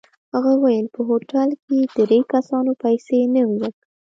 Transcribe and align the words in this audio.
هغه 0.33 0.51
وویل 0.55 0.87
په 0.95 1.01
هوټل 1.09 1.49
کې 1.65 1.79
درې 1.97 2.19
کسانو 2.33 2.71
پیسې 2.83 3.19
نه 3.33 3.41
وې 3.47 3.55
ورکړې. 3.61 3.81